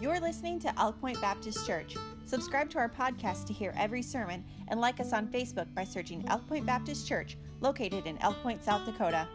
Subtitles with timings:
[0.00, 1.94] You're listening to Elk Point Baptist Church.
[2.24, 6.24] Subscribe to our podcast to hear every sermon and like us on Facebook by searching
[6.28, 9.28] Elk Point Baptist Church, located in Elk Point, South Dakota.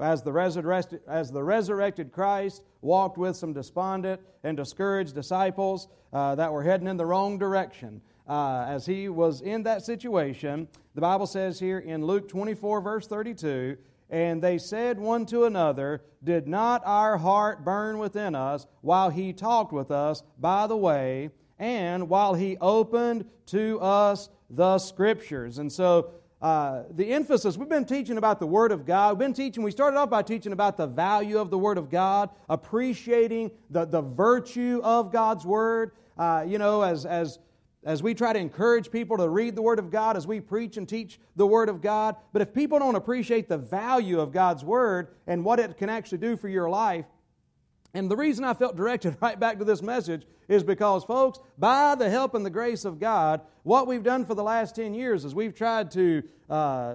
[0.00, 6.34] As the resurrected, as the resurrected Christ walked with some despondent and discouraged disciples uh,
[6.34, 8.00] that were heading in the wrong direction.
[8.28, 13.06] Uh, as he was in that situation, the Bible says here in Luke 24, verse
[13.06, 13.76] 32,
[14.08, 19.32] and they said one to another, Did not our heart burn within us while he
[19.32, 25.58] talked with us by the way, and while he opened to us the Scriptures?
[25.58, 29.12] And so uh, the emphasis, we've been teaching about the Word of God.
[29.12, 31.90] We've been teaching, we started off by teaching about the value of the Word of
[31.90, 35.92] God, appreciating the, the virtue of God's Word.
[36.16, 37.38] Uh, you know, as, as,
[37.84, 40.78] as we try to encourage people to read the Word of God, as we preach
[40.78, 42.16] and teach the Word of God.
[42.32, 46.18] But if people don't appreciate the value of God's Word and what it can actually
[46.18, 47.04] do for your life,
[47.94, 51.94] and the reason I felt directed right back to this message is because, folks, by
[51.94, 55.24] the help and the grace of God, what we've done for the last 10 years
[55.24, 56.94] is we've tried to uh,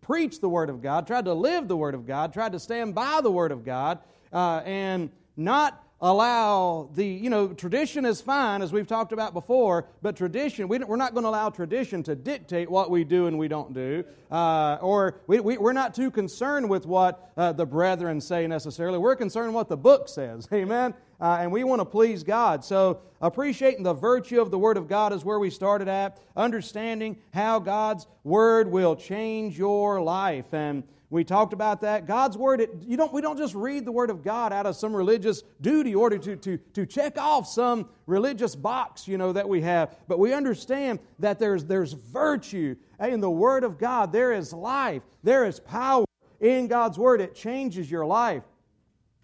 [0.00, 2.94] preach the Word of God, tried to live the Word of God, tried to stand
[2.94, 4.00] by the Word of God,
[4.32, 9.86] uh, and not allow the, you know, tradition is fine, as we've talked about before,
[10.02, 13.38] but tradition, we are not going to allow tradition to dictate what we do and
[13.38, 14.04] we don't do.
[14.30, 18.98] Uh, or we, we, are not too concerned with what uh, the brethren say necessarily.
[18.98, 20.46] We're concerned what the book says.
[20.52, 20.92] Amen?
[21.18, 22.62] Uh, and we want to please God.
[22.62, 26.20] So, appreciating the virtue of the Word of God is where we started at.
[26.36, 30.52] Understanding how God's Word will change your life.
[30.52, 32.06] And we talked about that.
[32.06, 34.74] God's Word, it, you don't, we don't just read the Word of God out of
[34.74, 39.48] some religious duty or to, to, to check off some religious box, you know, that
[39.48, 39.96] we have.
[40.08, 44.12] But we understand that there's, there's virtue in the Word of God.
[44.12, 45.02] There is life.
[45.22, 46.04] There is power
[46.40, 47.20] in God's Word.
[47.20, 48.42] It changes your life.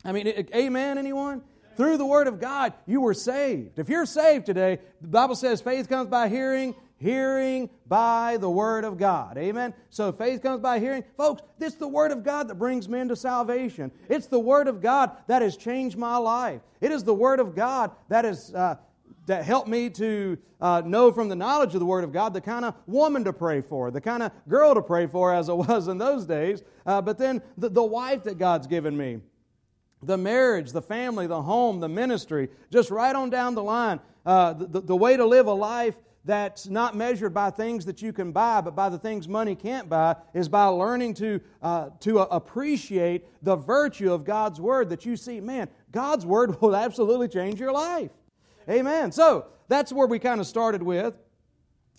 [0.05, 1.43] I mean, amen, anyone?
[1.77, 3.79] Through the Word of God, you were saved.
[3.79, 8.85] If you're saved today, the Bible says faith comes by hearing, hearing by the Word
[8.85, 9.37] of God.
[9.37, 9.75] Amen?
[9.91, 11.05] So faith comes by hearing.
[11.17, 13.91] Folks, it's the Word of God that brings men to salvation.
[14.09, 16.61] It's the Word of God that has changed my life.
[16.81, 18.55] It is the Word of God that has.
[18.55, 18.77] Uh,
[19.27, 22.41] that helped me to uh, know from the knowledge of the Word of God the
[22.41, 25.57] kind of woman to pray for, the kind of girl to pray for as it
[25.57, 29.21] was in those days, uh, but then the, the wife that God's given me
[30.03, 34.01] the marriage, the family, the home, the ministry, just right on down the line.
[34.27, 35.95] Uh, the, the way to live a life
[36.25, 39.89] that's not measured by things that you can buy, but by the things money can't
[39.89, 45.17] buy, is by learning to, uh, to appreciate the virtue of God's Word that you
[45.17, 48.11] see, man, God's Word will absolutely change your life.
[48.69, 49.11] Amen.
[49.11, 51.15] So that's where we kind of started with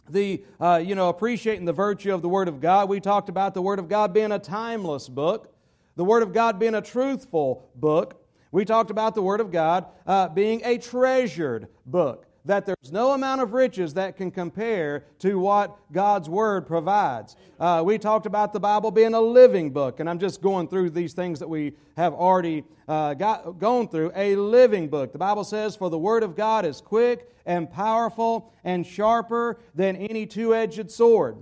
[0.10, 2.88] the, uh, you know, appreciating the virtue of the Word of God.
[2.88, 5.54] We talked about the Word of God being a timeless book,
[5.96, 8.26] the Word of God being a truthful book.
[8.52, 13.12] We talked about the Word of God uh, being a treasured book that there's no
[13.12, 17.36] amount of riches that can compare to what God's Word provides.
[17.60, 20.90] Uh, we talked about the Bible being a living book, and I'm just going through
[20.90, 24.12] these things that we have already uh, got, gone through.
[24.16, 25.14] A living book.
[25.14, 29.96] The Bible says, For the Word of God is quick and powerful and sharper than
[29.96, 31.38] any two edged sword.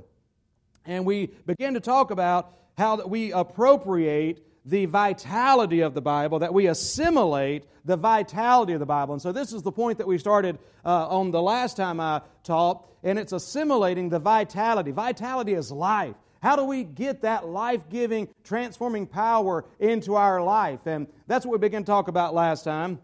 [0.85, 6.39] And we begin to talk about how that we appropriate the vitality of the Bible,
[6.39, 9.13] that we assimilate the vitality of the Bible.
[9.13, 12.22] And so, this is the point that we started uh, on the last time I
[12.44, 14.91] taught, and it's assimilating the vitality.
[14.91, 16.16] Vitality is life.
[16.41, 20.88] How do we get that life giving, transforming power into our life?
[20.88, 23.00] And that's what we began to talk about last time.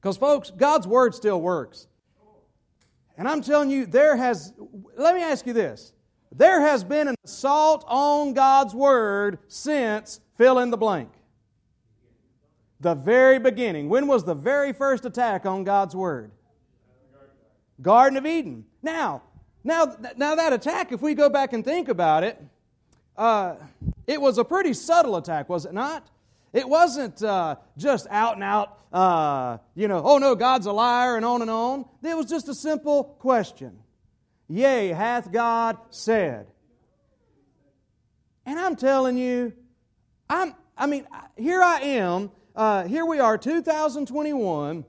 [0.00, 1.86] Because, folks, God's Word still works.
[3.16, 4.52] And I'm telling you, there has,
[4.96, 5.92] let me ask you this.
[6.32, 11.10] There has been an assault on God's Word since fill in the blank.
[12.80, 13.88] The very beginning.
[13.88, 16.30] When was the very first attack on God's Word?
[17.82, 18.64] Garden of Eden.
[18.82, 19.22] Now,
[19.64, 22.40] now, now that attack, if we go back and think about it,
[23.16, 23.56] uh,
[24.06, 26.08] it was a pretty subtle attack, was it not?
[26.52, 31.16] It wasn't uh, just out and out, uh, you know, oh no, God's a liar
[31.16, 31.84] and on and on.
[32.02, 33.78] It was just a simple question.
[34.50, 36.48] Yea, hath God said.
[38.44, 39.52] And I'm telling you,
[40.28, 41.06] I'm, I mean,
[41.36, 42.32] here I am.
[42.56, 44.84] Uh, here we are, 2021.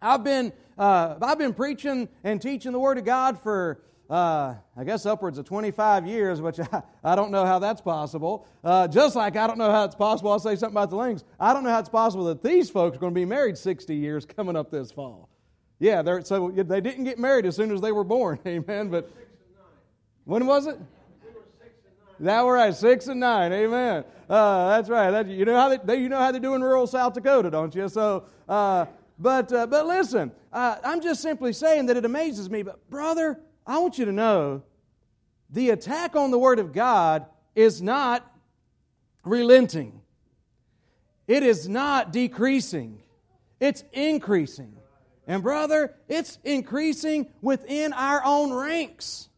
[0.00, 4.84] I've been, uh, I've been preaching and teaching the Word of God for uh, I
[4.84, 8.46] guess upwards of 25 years, which I, I don't know how that's possible.
[8.62, 11.24] Uh, just like I don't know how it's possible, I'll say something about the Lings.
[11.40, 13.94] I don't know how it's possible that these folks are going to be married 60
[13.94, 15.27] years coming up this fall.
[15.80, 18.88] Yeah, so they didn't get married as soon as they were born, amen.
[18.88, 19.10] But
[20.24, 20.78] when was it?
[22.20, 24.04] That were right, six and nine, amen.
[24.28, 25.10] Uh, that's right.
[25.12, 27.72] That, you know how they, you know how they do in rural South Dakota, don't
[27.74, 27.88] you?
[27.88, 28.86] So, uh,
[29.20, 32.62] but uh, but listen, uh, I'm just simply saying that it amazes me.
[32.62, 34.62] But brother, I want you to know
[35.50, 38.28] the attack on the Word of God is not
[39.24, 40.00] relenting,
[41.28, 43.00] it is not decreasing,
[43.60, 44.77] it's increasing.
[45.28, 49.28] And, brother, it's increasing within our own ranks.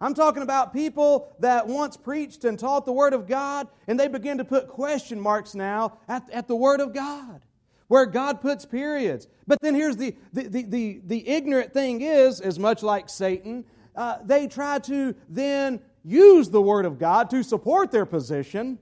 [0.00, 4.06] I'm talking about people that once preached and taught the Word of God, and they
[4.06, 7.42] begin to put question marks now at, at the Word of God,
[7.88, 9.26] where God puts periods.
[9.48, 13.64] But then here's the, the, the, the, the ignorant thing is, is much like Satan,
[13.96, 18.78] uh, they try to then use the Word of God to support their position.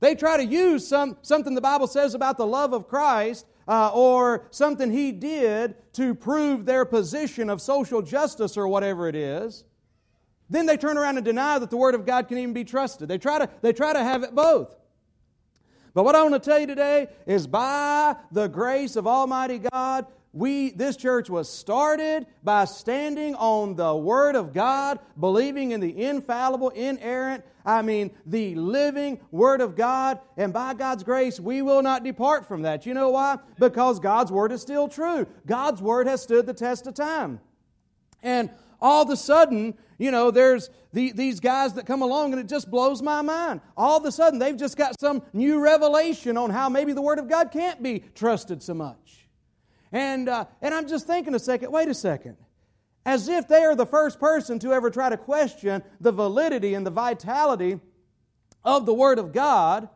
[0.00, 3.88] They try to use some, something the Bible says about the love of Christ uh,
[3.94, 9.62] or something he did to prove their position of social justice or whatever it is.
[10.50, 13.08] Then they turn around and deny that the Word of God can even be trusted.
[13.08, 14.74] They try to, they try to have it both.
[15.94, 20.06] But what I want to tell you today is by the grace of Almighty God,
[20.32, 26.04] we this church was started by standing on the word of God, believing in the
[26.04, 31.82] infallible, inerrant, I mean the living word of God, and by God's grace we will
[31.82, 32.86] not depart from that.
[32.86, 33.38] You know why?
[33.58, 35.26] Because God's word is still true.
[35.46, 37.40] God's word has stood the test of time.
[38.22, 38.50] And
[38.80, 42.48] all of a sudden, you know, there's the, these guys that come along and it
[42.48, 43.60] just blows my mind.
[43.76, 47.18] All of a sudden, they've just got some new revelation on how maybe the Word
[47.18, 49.19] of God can't be trusted so much.
[49.92, 52.36] And, uh, and I'm just thinking a second, wait a second.
[53.04, 56.86] As if they are the first person to ever try to question the validity and
[56.86, 57.80] the vitality
[58.64, 59.88] of the Word of God.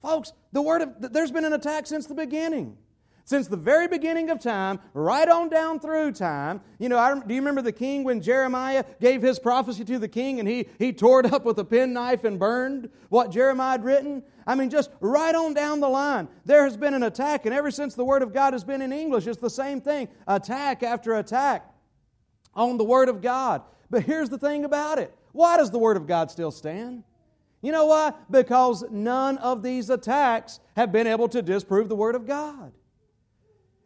[0.00, 2.76] Folks, the Word of, there's been an attack since the beginning.
[3.24, 7.32] Since the very beginning of time, right on down through time, you know, I, do
[7.32, 10.92] you remember the king when Jeremiah gave his prophecy to the king and he, he
[10.92, 14.24] tore it up with a penknife and burned what Jeremiah had written?
[14.44, 17.70] I mean, just right on down the line, there has been an attack, and ever
[17.70, 21.14] since the Word of God has been in English, it's the same thing attack after
[21.14, 21.72] attack
[22.54, 23.62] on the Word of God.
[23.88, 27.04] But here's the thing about it why does the Word of God still stand?
[27.60, 28.14] You know why?
[28.28, 32.72] Because none of these attacks have been able to disprove the Word of God.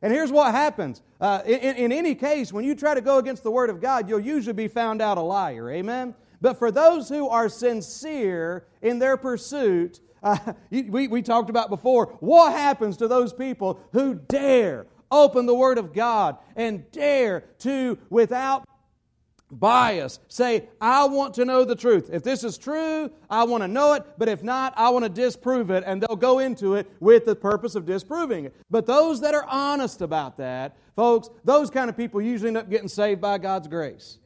[0.02, 1.02] And here's what happens.
[1.20, 4.08] Uh, in, in any case, when you try to go against the Word of God,
[4.08, 5.70] you'll usually be found out a liar.
[5.70, 6.14] Amen?
[6.40, 10.38] But for those who are sincere in their pursuit, uh,
[10.70, 15.78] we, we talked about before, what happens to those people who dare open the Word
[15.78, 18.64] of God and dare to, without
[19.50, 20.18] bias.
[20.28, 22.10] Say, I want to know the truth.
[22.12, 25.08] If this is true, I want to know it, but if not, I want to
[25.08, 28.54] disprove it, and they'll go into it with the purpose of disproving it.
[28.70, 32.70] But those that are honest about that, folks, those kind of people usually end up
[32.70, 34.18] getting saved by God's grace.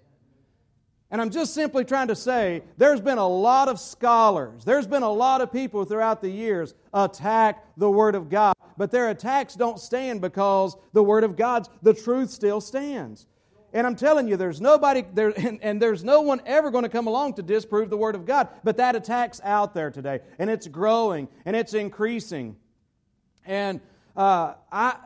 [1.12, 5.02] And I'm just simply trying to say there's been a lot of scholars, there's been
[5.02, 8.55] a lot of people throughout the years attack the Word of God.
[8.76, 13.26] But their attacks don't stand because the Word of God's, the truth still stands.
[13.72, 16.88] And I'm telling you, there's nobody there, and, and, there's no one ever going to
[16.88, 18.49] come along to disprove the Word of God.
[18.64, 22.56] But that attack's out there today, and it's growing and it's increasing.
[23.46, 23.81] And
[24.17, 24.96] uh, I,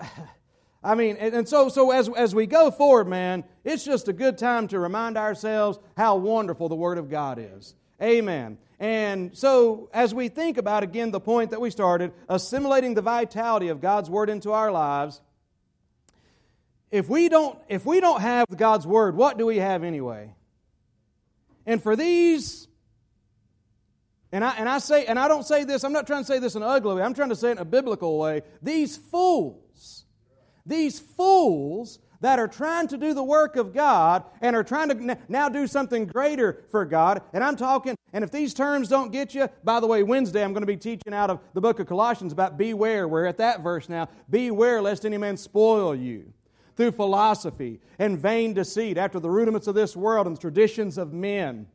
[0.85, 4.13] I mean, and, and so so as as we go forward, man, it's just a
[4.13, 7.75] good time to remind ourselves how wonderful the Word of God is.
[8.03, 8.59] Amen.
[8.81, 13.69] And so, as we think about again the point that we started, assimilating the vitality
[13.69, 15.21] of God's Word into our lives
[16.95, 20.33] if we don't if we don't have God's word, what do we have anyway?
[21.67, 22.69] And for these
[24.31, 26.39] and I, and I say, and I don't say this, I'm not trying to say
[26.39, 28.43] this in an ugly way, I'm trying to say it in a biblical way.
[28.63, 30.05] These fools,
[30.65, 35.19] these fools that are trying to do the work of God and are trying to
[35.29, 37.23] now do something greater for God.
[37.33, 40.53] And I'm talking, and if these terms don't get you, by the way, Wednesday I'm
[40.53, 43.09] going to be teaching out of the book of Colossians about beware.
[43.09, 44.09] We're at that verse now.
[44.31, 46.33] Beware lest any man spoil you
[46.77, 51.13] through philosophy and vain deceit, after the rudiments of this world and the traditions of
[51.13, 51.67] men,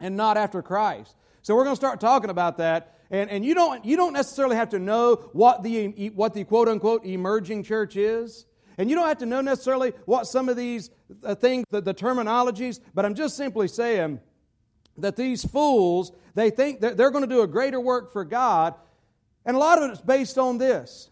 [0.00, 1.16] and not after Christ.
[1.42, 2.94] So we're going to start talking about that.
[3.10, 6.68] And, and you, don't, you don't necessarily have to know what the, what the quote
[6.68, 8.46] unquote emerging church is.
[8.76, 10.90] And you don't have to know necessarily what some of these
[11.24, 14.20] uh, things, the, the terminologies, but I'm just simply saying
[14.98, 18.74] that these fools, they think that they're going to do a greater work for God.
[19.44, 21.10] And a lot of it is based on this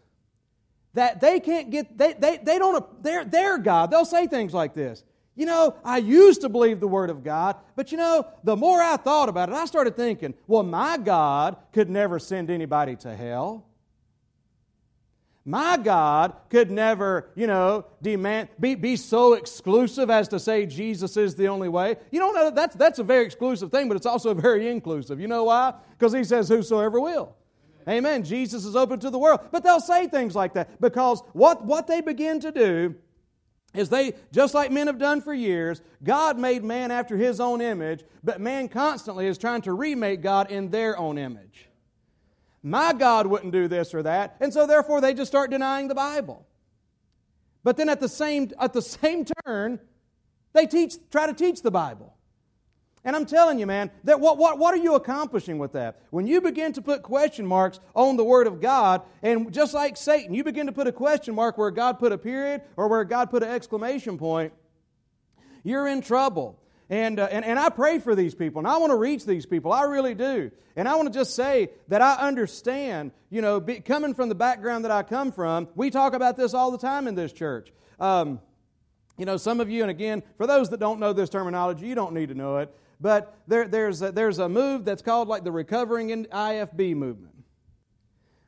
[0.96, 3.90] that they can't get, they, they, they don't, they're, God.
[3.90, 5.04] They'll say things like this
[5.36, 8.82] you know, I used to believe the Word of God, but you know, the more
[8.82, 13.14] I thought about it, I started thinking, well, my God could never send anybody to
[13.14, 13.66] hell.
[15.44, 21.16] My God could never, you know, demand be, be so exclusive as to say Jesus
[21.16, 21.96] is the only way.
[22.10, 25.20] You don't know that's that's a very exclusive thing, but it's also very inclusive.
[25.20, 25.74] You know why?
[25.96, 27.36] Because he says whosoever will.
[27.88, 28.24] Amen.
[28.24, 29.40] Jesus is open to the world.
[29.52, 32.96] But they'll say things like that because what, what they begin to do
[33.74, 37.60] is they, just like men have done for years, God made man after his own
[37.60, 41.68] image, but man constantly is trying to remake God in their own image.
[42.62, 45.94] My God wouldn't do this or that, and so therefore they just start denying the
[45.94, 46.46] Bible.
[47.62, 49.78] But then at the same, at the same turn,
[50.52, 52.15] they teach, try to teach the Bible.
[53.06, 56.00] And I'm telling you, man, that what, what, what are you accomplishing with that?
[56.10, 59.96] When you begin to put question marks on the Word of God, and just like
[59.96, 63.04] Satan, you begin to put a question mark where God put a period or where
[63.04, 64.52] God put an exclamation point,
[65.62, 66.58] you're in trouble.
[66.90, 69.46] And, uh, and, and I pray for these people, and I want to reach these
[69.46, 69.72] people.
[69.72, 70.50] I really do.
[70.74, 74.34] And I want to just say that I understand, you know, be, coming from the
[74.34, 77.72] background that I come from, we talk about this all the time in this church.
[78.00, 78.40] Um,
[79.16, 81.94] you know, some of you, and again, for those that don't know this terminology, you
[81.94, 82.74] don't need to know it.
[83.00, 87.34] But there, there's, a, there's a move that's called like the recovering IFB movement.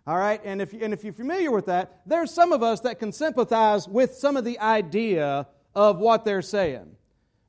[0.07, 2.99] All right, and if, and if you're familiar with that, there's some of us that
[2.99, 6.97] can sympathize with some of the idea of what they're saying.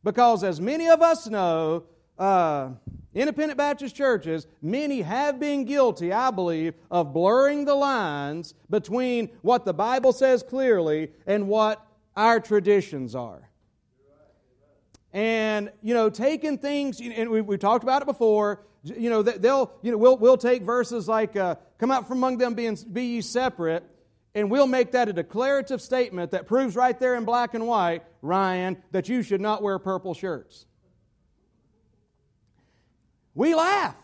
[0.03, 1.85] Because as many of us know,
[2.17, 2.71] uh,
[3.13, 9.63] independent Baptist churches, many have been guilty, I believe, of blurring the lines between what
[9.63, 11.85] the Bible says clearly and what
[12.17, 13.48] our traditions are
[15.13, 19.71] and you know taking things and we, we talked about it before you know they'll
[19.81, 23.03] you know we'll, we'll take verses like uh, come out from among them being be
[23.03, 23.83] ye separate
[24.35, 28.03] and we'll make that a declarative statement that proves right there in black and white
[28.21, 30.65] ryan that you should not wear purple shirts
[33.33, 33.95] we laugh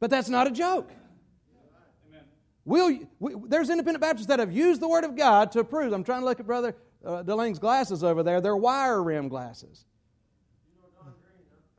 [0.00, 0.90] but that's not a joke
[2.66, 5.92] We'll, we, there's independent Baptists that have used the Word of God to prove.
[5.92, 6.74] I'm trying to look at Brother
[7.04, 8.40] uh, glasses over there.
[8.40, 9.84] They're wire rim glasses.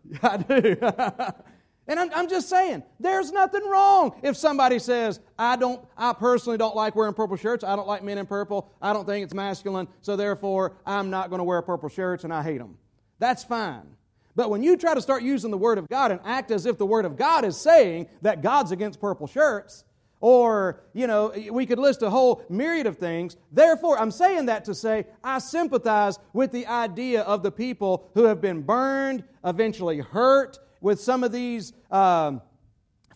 [0.08, 0.77] You know I do.
[1.88, 6.60] and I'm, I'm just saying, there's nothing wrong if somebody says, I don't, I personally
[6.60, 7.63] don't like wearing purple shirts.
[7.63, 8.70] I don't like men in purple.
[8.79, 9.88] I don't think it's masculine.
[10.01, 12.77] So therefore, I'm not going to wear purple shirts and I hate them.
[13.17, 13.96] That's fine.
[14.36, 16.77] But when you try to start using the Word of God and act as if
[16.77, 19.86] the Word of God is saying that God's against purple shirts,
[20.25, 23.38] or, you know, we could list a whole myriad of things.
[23.51, 28.24] Therefore, I'm saying that to say I sympathize with the idea of the people who
[28.24, 32.41] have been burned, eventually hurt with some of these um,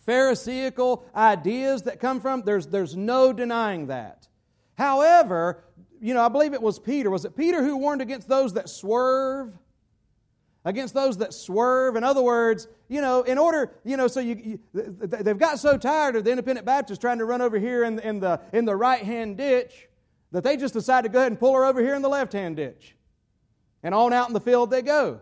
[0.06, 2.42] Pharisaical ideas that come from.
[2.42, 4.28] There's, there's no denying that.
[4.78, 5.64] However,
[6.00, 7.10] you know, I believe it was Peter.
[7.10, 9.58] Was it Peter who warned against those that swerve?
[10.64, 11.96] Against those that swerve.
[11.96, 15.78] In other words, you know, in order, you know, so you, you they've got so
[15.78, 18.76] tired of the independent Baptists trying to run over here in, in the, in the
[18.76, 19.88] right hand ditch
[20.32, 22.32] that they just decide to go ahead and pull her over here in the left
[22.32, 22.96] hand ditch.
[23.82, 25.20] And on out in the field they go.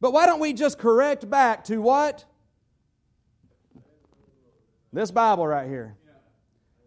[0.00, 2.24] But why don't we just correct back to what?
[4.92, 5.96] This Bible right here.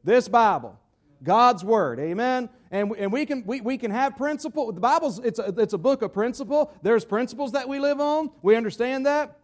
[0.04, 0.80] This Bible.
[1.22, 2.00] God's Word.
[2.00, 2.50] Amen?
[2.74, 4.72] And, and we, can, we, we can have principle.
[4.72, 6.74] The Bible's it's a, it's a book of principle.
[6.82, 8.32] There's principles that we live on.
[8.42, 9.38] We understand that.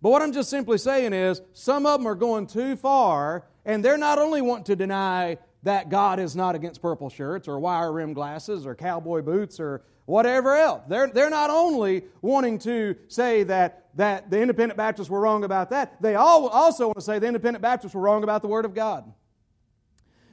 [0.00, 3.84] But what I'm just simply saying is some of them are going too far, and
[3.84, 7.92] they're not only wanting to deny that God is not against purple shirts or wire
[7.92, 10.82] rim glasses or cowboy boots or whatever else.
[10.88, 15.70] They're, they're not only wanting to say that, that the independent Baptists were wrong about
[15.70, 18.64] that, they all also want to say the independent Baptists were wrong about the Word
[18.64, 19.12] of God.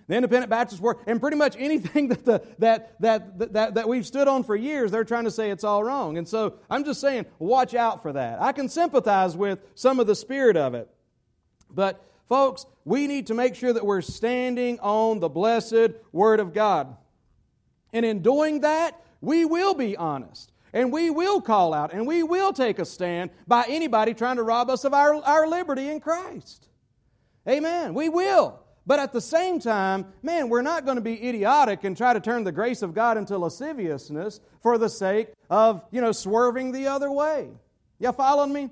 [0.09, 4.05] The independent Baptists were, and pretty much anything that, the, that, that, that, that we've
[4.05, 6.17] stood on for years, they're trying to say it's all wrong.
[6.17, 8.41] And so I'm just saying, watch out for that.
[8.41, 10.89] I can sympathize with some of the spirit of it.
[11.69, 16.53] But, folks, we need to make sure that we're standing on the blessed Word of
[16.53, 16.97] God.
[17.93, 20.51] And in doing that, we will be honest.
[20.73, 24.43] And we will call out and we will take a stand by anybody trying to
[24.43, 26.67] rob us of our, our liberty in Christ.
[27.47, 27.93] Amen.
[27.93, 28.59] We will.
[28.89, 32.19] But at the same time, man, we're not going to be idiotic and try to
[32.19, 36.87] turn the grace of God into lasciviousness for the sake of, you know, swerving the
[36.87, 37.49] other way.
[37.99, 38.71] Y'all following me?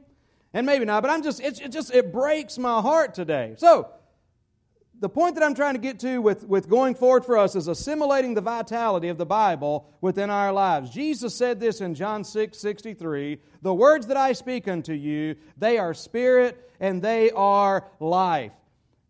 [0.56, 3.54] And maybe not, but I'm just, it, it just, it breaks my heart today.
[3.60, 3.92] So,
[5.00, 7.68] the point that I'm trying to get to with, with going forward for us is
[7.68, 10.90] assimilating the vitality of the Bible within our lives.
[10.90, 15.78] Jesus said this in John 6 63 The words that I speak unto you, they
[15.78, 18.54] are spirit and they are life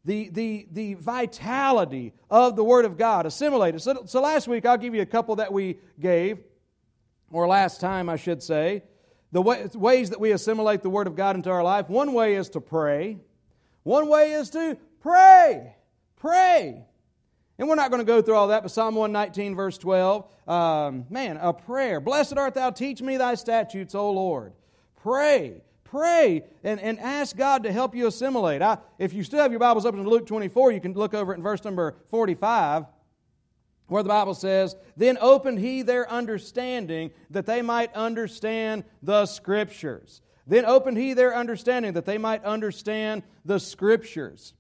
[0.08, 3.82] the, the, the vitality of the Word of God, assimilated.
[3.82, 6.40] So, so last week, I'll give you a couple that we gave.
[7.30, 8.84] or last time, I should say,
[9.34, 11.90] the way, ways that we assimilate the Word of God into our life.
[11.90, 13.18] One way is to pray.
[13.84, 15.76] One way is to pray.
[16.16, 16.86] Pray.
[17.60, 21.06] And we're not going to go through all that, but Psalm 119, verse 12, um,
[21.10, 22.00] man, a prayer.
[22.00, 24.54] Blessed art thou, teach me thy statutes, O Lord.
[25.04, 25.64] Pray.
[25.90, 28.62] Pray and, and ask God to help you assimilate.
[28.62, 31.34] I, if you still have your Bibles open to Luke 24, you can look over
[31.34, 32.86] it in verse number 45
[33.88, 40.22] where the Bible says, Then opened he their understanding that they might understand the Scriptures.
[40.46, 44.54] Then opened he their understanding that they might understand the Scriptures.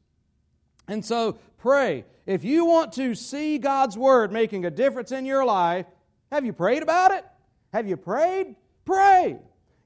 [0.87, 2.05] And so pray.
[2.25, 5.85] If you want to see God's Word making a difference in your life,
[6.31, 7.25] have you prayed about it?
[7.73, 8.55] Have you prayed?
[8.85, 9.39] Pray.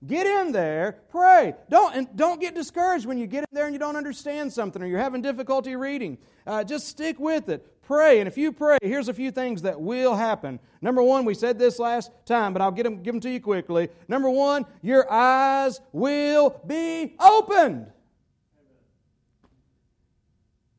[0.06, 1.54] Get in there, pray.
[1.70, 4.82] Don't, and don't get discouraged when you get in there and you don't understand something
[4.82, 6.18] or you're having difficulty reading.
[6.48, 7.68] Uh, just stick with it.
[7.84, 8.20] Pray.
[8.20, 10.60] And if you pray, here's a few things that will happen.
[10.82, 13.40] Number one, we said this last time, but I'll get them, give them to you
[13.40, 13.90] quickly.
[14.08, 17.92] Number one, your eyes will be opened.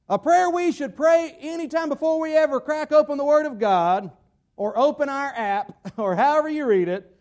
[0.09, 4.11] A prayer we should pray anytime before we ever crack open the Word of God
[4.57, 7.12] or open our app or however you read it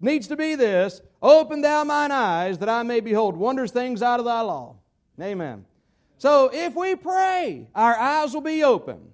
[0.00, 4.20] needs to be this Open thou mine eyes that I may behold wondrous things out
[4.20, 4.76] of thy law.
[5.20, 5.64] Amen.
[6.18, 9.12] So if we pray, our eyes will be open.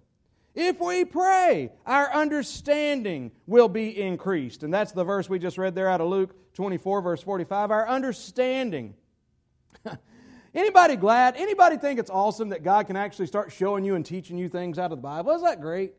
[0.54, 4.62] If we pray, our understanding will be increased.
[4.62, 7.70] And that's the verse we just read there out of Luke 24, verse 45.
[7.70, 8.94] Our understanding.
[10.54, 11.36] anybody glad?
[11.36, 14.78] Anybody think it's awesome that God can actually start showing you and teaching you things
[14.78, 15.32] out of the Bible?
[15.32, 15.94] Isn't that great?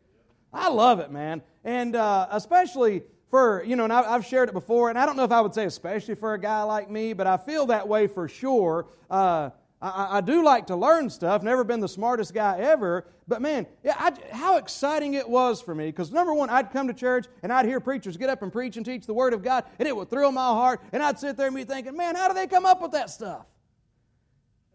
[0.54, 1.42] I love it, man.
[1.63, 3.02] And uh, especially
[3.34, 5.56] for, you know, and I've shared it before, and I don't know if I would
[5.56, 8.86] say especially for a guy like me, but I feel that way for sure.
[9.10, 9.50] Uh,
[9.82, 13.66] I, I, do like to learn stuff, never been the smartest guy ever, but man,
[13.84, 15.88] I, how exciting it was for me.
[15.88, 18.78] Because number one, I'd come to church and I'd hear preachers get up and preach
[18.78, 21.36] and teach the Word of God, and it would thrill my heart, and I'd sit
[21.36, 23.48] there and be thinking, man, how do they come up with that stuff?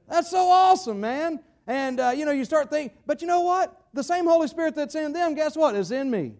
[0.08, 1.38] That's so awesome, man.
[1.68, 3.84] And, uh, you know, you start thinking, but you know what?
[3.92, 6.32] The same Holy Spirit that's in them, guess what, is in me.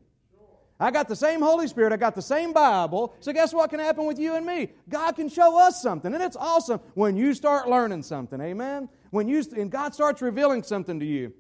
[0.81, 1.93] I got the same Holy Spirit.
[1.93, 3.14] I got the same Bible.
[3.21, 4.71] So, guess what can happen with you and me?
[4.88, 6.14] God can show us something.
[6.14, 8.41] And it's awesome when you start learning something.
[8.41, 8.88] Amen?
[9.11, 11.33] When you, and God starts revealing something to you.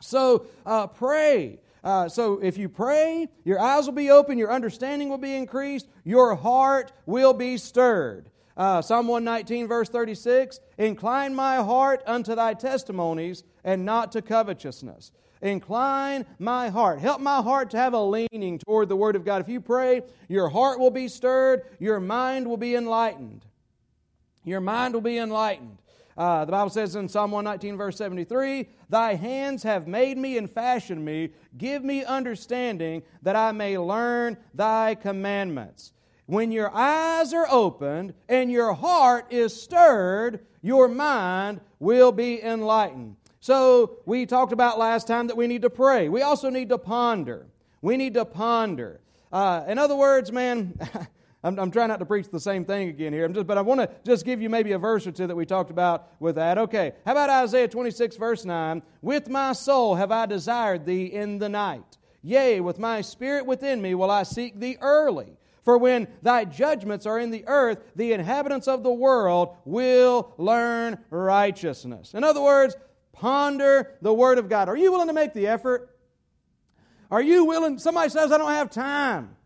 [0.00, 1.60] So, uh, pray.
[1.84, 5.86] Uh, so, if you pray, your eyes will be open, your understanding will be increased,
[6.02, 8.30] your heart will be stirred.
[8.56, 15.12] Uh, Psalm 119, verse 36 Incline my heart unto thy testimonies and not to covetousness.
[15.46, 16.98] Incline my heart.
[16.98, 19.40] Help my heart to have a leaning toward the Word of God.
[19.40, 23.46] If you pray, your heart will be stirred, your mind will be enlightened.
[24.42, 25.78] Your mind will be enlightened.
[26.16, 30.50] Uh, the Bible says in Psalm 119, verse 73, Thy hands have made me and
[30.50, 31.30] fashioned me.
[31.56, 35.92] Give me understanding that I may learn thy commandments.
[36.24, 43.14] When your eyes are opened and your heart is stirred, your mind will be enlightened.
[43.46, 46.08] So we talked about last time that we need to pray.
[46.08, 47.46] We also need to ponder.
[47.80, 48.98] We need to ponder.
[49.32, 50.76] Uh, in other words, man,
[51.44, 53.82] I'm, I'm, trying not to preach the same thing again here, just, but I want
[53.82, 56.58] to just give you maybe a verse or two that we talked about with that.
[56.58, 58.82] Okay, how about Isaiah 26, verse 9?
[59.00, 61.98] With my soul have I desired thee in the night.
[62.22, 65.38] Yea, with my spirit within me will I seek thee early.
[65.62, 70.98] For when thy judgments are in the earth, the inhabitants of the world will learn
[71.10, 72.12] righteousness.
[72.12, 72.74] In other words,
[73.16, 74.68] Ponder the Word of God.
[74.68, 75.96] Are you willing to make the effort?
[77.10, 77.78] Are you willing?
[77.78, 79.36] Somebody says, I don't have time.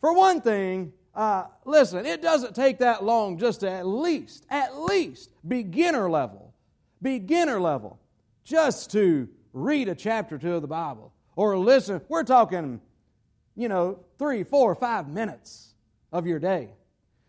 [0.00, 4.78] For one thing, uh, listen, it doesn't take that long just to at least, at
[4.78, 6.54] least, beginner level,
[7.00, 7.98] beginner level,
[8.44, 12.02] just to read a chapter or two of the Bible or listen.
[12.08, 12.80] We're talking,
[13.54, 15.74] you know, three, four, five minutes
[16.12, 16.74] of your day.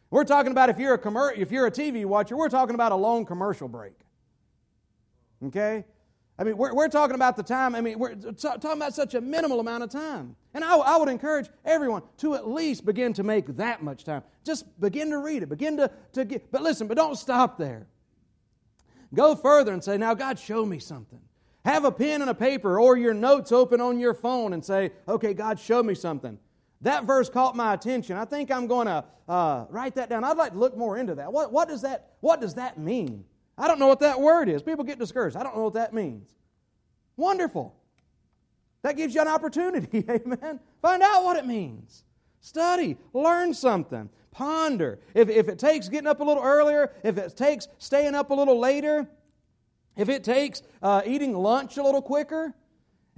[0.10, 2.92] We're talking about if you're a commer- if you're a TV watcher, we're talking about
[2.92, 3.94] a long commercial break.
[5.46, 5.86] Okay?
[6.40, 9.22] I mean, we're, we're talking about the time, I mean, we're talking about such a
[9.22, 10.36] minimal amount of time.
[10.54, 14.22] And I, I would encourage everyone to at least begin to make that much time.
[14.44, 15.50] Just begin to read it.
[15.50, 17.88] Begin to, to get, but listen, but don't stop there.
[19.14, 21.20] Go further and say, now, God, show me something.
[21.66, 24.92] Have a pen and a paper or your notes open on your phone and say,
[25.08, 26.38] okay, God, show me something.
[26.82, 28.16] That verse caught my attention.
[28.16, 30.24] I think I'm going to uh, write that down.
[30.24, 31.34] I'd like to look more into that.
[31.34, 32.12] What, what, does that.
[32.20, 33.26] what does that mean?
[33.58, 34.62] I don't know what that word is.
[34.62, 35.36] People get discouraged.
[35.36, 36.30] I don't know what that means.
[37.16, 37.76] Wonderful.
[38.84, 40.60] That gives you an opportunity, amen.
[40.82, 42.04] Find out what it means.
[42.40, 45.00] Study, learn something, ponder.
[45.14, 48.34] If, if it takes getting up a little earlier, if it takes staying up a
[48.34, 49.08] little later,
[49.98, 52.54] if it takes uh, eating lunch a little quicker,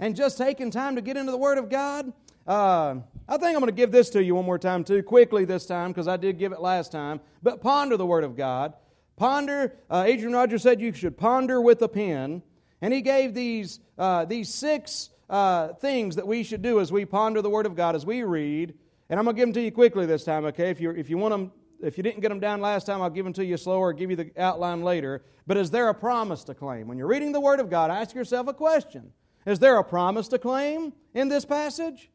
[0.00, 2.12] and just taking time to get into the Word of God,
[2.46, 2.96] uh,
[3.28, 5.66] I think I'm going to give this to you one more time, too, quickly this
[5.66, 7.20] time, because I did give it last time.
[7.42, 8.72] But ponder the Word of God.
[9.20, 12.42] Ponder, uh, Adrian Rogers said you should ponder with a pen.
[12.80, 17.04] And he gave these, uh, these six uh, things that we should do as we
[17.04, 18.72] ponder the Word of God, as we read.
[19.10, 20.70] And I'm going to give them to you quickly this time, okay?
[20.70, 21.52] If you, if you want them,
[21.82, 24.08] if you didn't get them down last time, I'll give them to you slower, give
[24.08, 25.22] you the outline later.
[25.46, 26.88] But is there a promise to claim?
[26.88, 29.12] When you're reading the Word of God, ask yourself a question
[29.44, 32.08] Is there a promise to claim in this passage?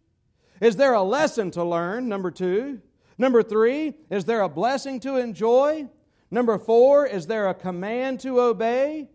[0.60, 2.10] Is there a lesson to learn?
[2.10, 2.82] Number two.
[3.20, 5.88] Number three, is there a blessing to enjoy?
[6.32, 9.10] Number four, is there a command to obey?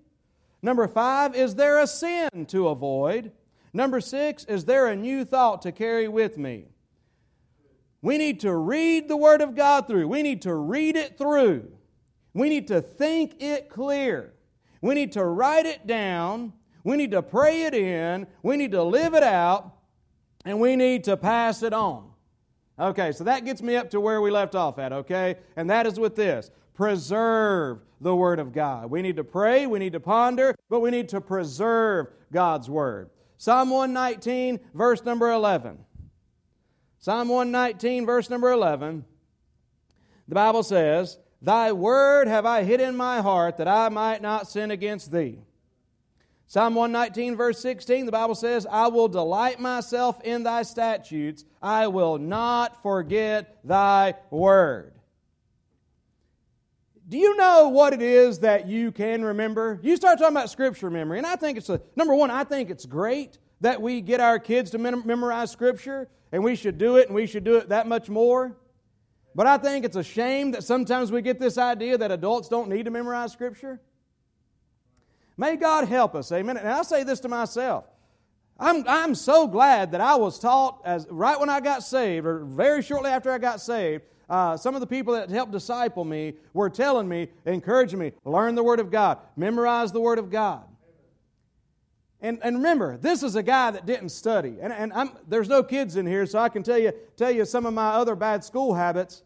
[0.63, 3.33] Number five, is there a sin to avoid?
[3.73, 6.67] Number six, is there a new thought to carry with me?
[8.03, 10.09] We need to read the Word of God through.
[10.09, 11.71] We need to read it through.
[12.33, 14.33] We need to think it clear.
[14.81, 16.53] We need to write it down.
[16.85, 18.27] We need to pray it in.
[18.43, 19.75] We need to live it out.
[20.45, 22.11] And we need to pass it on.
[22.79, 25.37] Okay, so that gets me up to where we left off at, okay?
[25.55, 28.91] And that is with this preserve the Word of God.
[28.91, 33.11] We need to pray, we need to ponder, but we need to preserve God's Word.
[33.37, 35.77] Psalm 119, verse number 11.
[36.99, 39.05] Psalm 119, verse number 11.
[40.27, 44.49] The Bible says, Thy word have I hid in my heart that I might not
[44.49, 45.39] sin against thee.
[46.47, 51.45] Psalm 119, verse 16, the Bible says, I will delight myself in thy statutes.
[51.61, 54.95] I will not forget thy word.
[57.11, 59.81] Do you know what it is that you can remember?
[59.83, 62.71] You start talking about scripture memory, and I think it's a number one, I think
[62.71, 67.09] it's great that we get our kids to memorize scripture, and we should do it,
[67.09, 68.57] and we should do it that much more.
[69.35, 72.69] But I think it's a shame that sometimes we get this idea that adults don't
[72.69, 73.81] need to memorize scripture.
[75.37, 76.59] May God help us, amen.
[76.59, 77.87] And I say this to myself.
[78.57, 82.45] I'm, I'm so glad that I was taught as right when I got saved, or
[82.45, 86.35] very shortly after I got saved, uh, some of the people that helped disciple me
[86.55, 90.63] were telling me, encouraging me, learn the Word of God, memorize the Word of God.
[92.21, 94.59] And, and remember, this is a guy that didn't study.
[94.61, 97.45] And, and I'm, there's no kids in here, so I can tell you, tell you
[97.45, 99.25] some of my other bad school habits.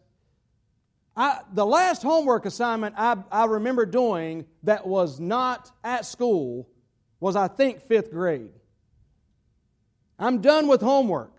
[1.15, 6.67] I, the last homework assignment I, I remember doing that was not at school
[7.19, 8.49] was, I think, fifth grade.
[10.17, 11.34] I'm done with homework.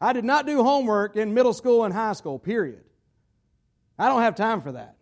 [0.00, 2.84] I did not do homework in middle school and high school, period.
[3.98, 4.96] I don't have time for that.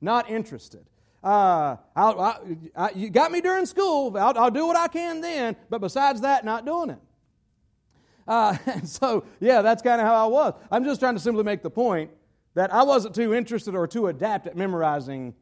[0.00, 0.86] Not interested.
[1.22, 2.36] Uh, I,
[2.74, 4.16] I, you got me during school.
[4.16, 6.98] I'll, I'll, do what I can then, but besides that, not doing it.
[8.26, 10.54] Uh, and so, yeah, that's kind of how I was.
[10.70, 12.10] I'm just trying to simply make the point
[12.54, 15.34] that I wasn't too interested or too adept at memorizing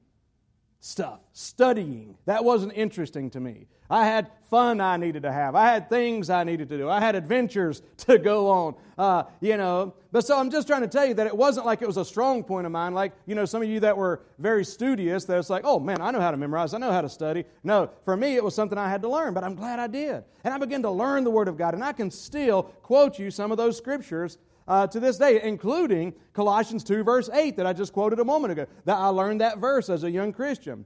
[0.80, 2.16] stuff, studying.
[2.26, 3.66] That wasn't interesting to me.
[3.90, 5.54] I had fun I needed to have.
[5.54, 6.90] I had things I needed to do.
[6.90, 9.94] I had adventures to go on, uh, you know.
[10.12, 12.04] But so I'm just trying to tell you that it wasn't like it was a
[12.04, 15.38] strong point of mine, like, you know, some of you that were very studious, that
[15.38, 17.44] it's like, oh man, I know how to memorize, I know how to study.
[17.64, 20.24] No, for me, it was something I had to learn, but I'm glad I did.
[20.44, 23.30] And I began to learn the Word of God, and I can still quote you
[23.30, 24.38] some of those scriptures
[24.68, 28.52] uh, to this day, including Colossians 2, verse 8, that I just quoted a moment
[28.52, 28.66] ago.
[28.84, 30.84] That I learned that verse as a young Christian,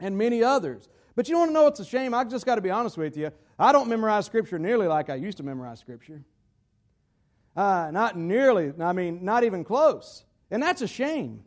[0.00, 0.88] and many others.
[1.14, 2.12] But you want to know what's a shame?
[2.12, 3.30] I just got to be honest with you.
[3.58, 6.22] I don't memorize Scripture nearly like I used to memorize Scripture.
[7.56, 10.24] Uh, not nearly, I mean, not even close.
[10.50, 11.42] And that's a shame.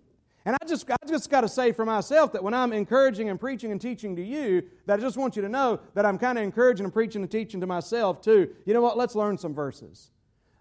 [0.46, 3.40] And I just, I just got to say for myself that when I'm encouraging and
[3.40, 6.38] preaching and teaching to you, that I just want you to know that I'm kind
[6.38, 8.50] of encouraging and preaching and teaching to myself too.
[8.66, 8.98] You know what?
[8.98, 10.10] Let's learn some verses.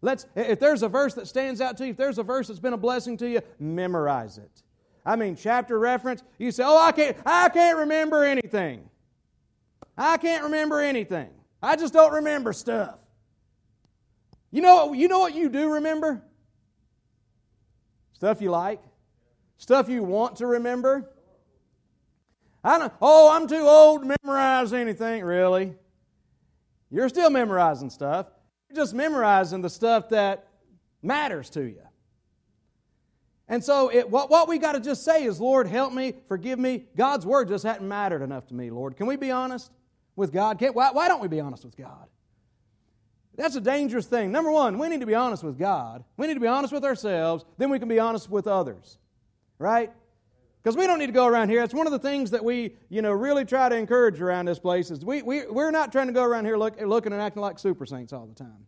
[0.01, 2.61] Let's, if there's a verse that stands out to you, if there's a verse that's
[2.61, 4.63] been a blessing to you, memorize it.
[5.05, 8.89] I mean, chapter reference, you say, oh, I can't, I can't remember anything.
[9.97, 11.31] I can't remember anything.
[11.63, 12.99] I just don't remember stuff.
[14.51, 16.23] You know, you know what you do remember?
[18.13, 18.81] Stuff you like,
[19.57, 21.11] stuff you want to remember.
[22.63, 25.25] I don't, oh, I'm too old to memorize anything.
[25.25, 25.75] Really?
[26.91, 28.27] You're still memorizing stuff.
[28.69, 30.49] You're just memorizing the stuff that
[31.03, 31.83] matters to you.
[33.49, 36.59] And so, it, what, what we got to just say is, Lord, help me, forgive
[36.59, 36.85] me.
[36.97, 38.97] God's word just hadn't mattered enough to me, Lord.
[38.97, 39.71] Can we be honest
[40.17, 40.59] with God?
[40.59, 42.09] Can't, why, why don't we be honest with God?
[43.37, 44.33] That's a dangerous thing.
[44.33, 46.05] Number one, we need to be honest with God.
[46.19, 47.45] We need to be honest with ourselves.
[47.57, 48.99] Then we can be honest with others.
[49.59, 49.93] Right?
[50.69, 51.63] Because we don't need to go around here.
[51.63, 54.59] It's one of the things that we, you know, really try to encourage around this
[54.59, 57.41] place is we, we, we're not trying to go around here look, looking and acting
[57.41, 58.67] like super saints all the time.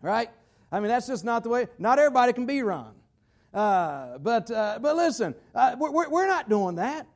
[0.00, 0.30] Right?
[0.72, 1.66] I mean, that's just not the way.
[1.78, 2.94] Not everybody can be Ron.
[3.52, 7.06] Uh, but, uh, but listen, uh, we're, we're not doing that.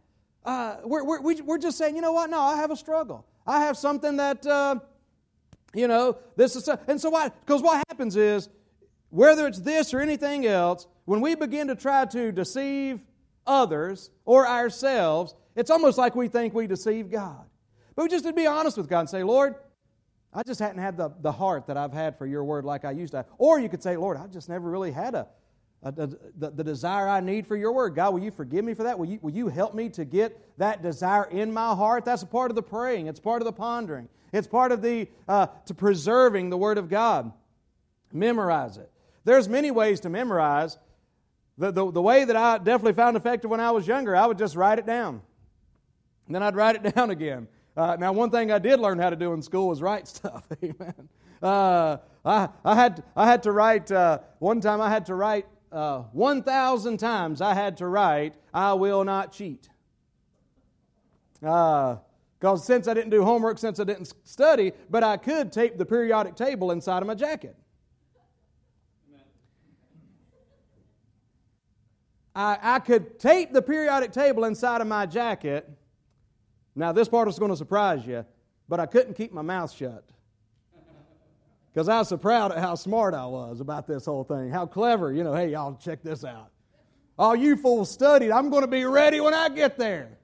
[0.44, 2.28] Uh, we're, we're, we're just saying, you know what?
[2.28, 3.24] No, I have a struggle.
[3.46, 4.80] I have something that, uh,
[5.72, 7.30] you know, this is, and so why?
[7.30, 8.50] Because what happens is
[9.08, 13.00] whether it's this or anything else, when we begin to try to deceive
[13.48, 17.44] others or ourselves, it's almost like we think we deceive God.
[17.96, 19.56] But we just to be honest with God and say, Lord,
[20.32, 22.92] I just hadn't had the, the heart that I've had for your word like I
[22.92, 23.24] used to.
[23.38, 25.26] Or you could say, Lord, I've just never really had a,
[25.82, 26.06] a, a
[26.36, 27.94] the, the desire I need for your word.
[27.94, 28.98] God, will you forgive me for that?
[28.98, 32.04] Will you, will you help me to get that desire in my heart?
[32.04, 35.08] That's a part of the praying, it's part of the pondering, it's part of the
[35.26, 37.32] uh, to preserving the word of God.
[38.12, 38.90] Memorize it.
[39.24, 40.78] There's many ways to memorize.
[41.58, 44.38] The, the, the way that I definitely found effective when I was younger, I would
[44.38, 45.20] just write it down.
[46.26, 47.48] And then I'd write it down again.
[47.76, 50.46] Uh, now, one thing I did learn how to do in school was write stuff.
[50.62, 51.08] Amen.
[51.42, 55.46] Uh, I, I, had, I had to write, uh, one time I had to write
[55.72, 59.68] uh, 1,000 times, I had to write, I will not cheat.
[61.40, 62.00] Because
[62.42, 65.86] uh, since I didn't do homework, since I didn't study, but I could tape the
[65.86, 67.56] periodic table inside of my jacket.
[72.38, 75.68] I, I could tape the periodic table inside of my jacket
[76.78, 78.24] now, this part is going to surprise you,
[78.68, 80.04] but I couldn't keep my mouth shut.
[81.74, 84.48] Because I was so proud of how smart I was about this whole thing.
[84.48, 86.50] How clever, you know, hey, y'all, check this out.
[87.18, 90.18] All you fools studied, I'm going to be ready when I get there.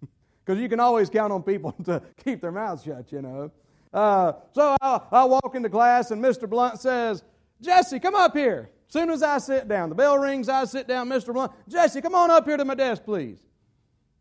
[0.42, 3.52] Because you can always count on people to keep their mouths shut, you know.
[3.92, 6.48] Uh, so I, I walk into class, and Mr.
[6.48, 7.22] Blunt says,
[7.60, 8.70] Jesse, come up here.
[8.90, 11.32] Soon as I sit down, the bell rings, I sit down, Mr.
[11.32, 13.38] Blunt, Jesse, come on up here to my desk, please.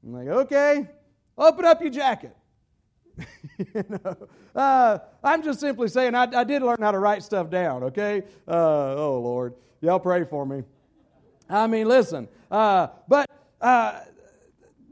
[0.04, 0.88] I'm like, okay.
[1.36, 2.38] Open up your jacket.
[3.58, 7.50] you know, uh, I'm just simply saying I, I, did learn how to write stuff
[7.50, 8.22] down, okay?
[8.48, 9.56] Uh, oh, Lord.
[9.82, 10.64] Y'all pray for me.
[11.50, 12.28] I mean, listen.
[12.52, 13.28] Uh, but
[13.60, 14.02] uh,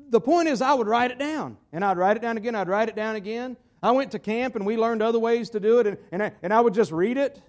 [0.09, 1.55] the point is, I would write it down.
[1.71, 2.55] And I'd write it down again.
[2.55, 3.55] I'd write it down again.
[3.83, 5.87] I went to camp and we learned other ways to do it.
[5.87, 7.41] And, and, I, and I would just read it.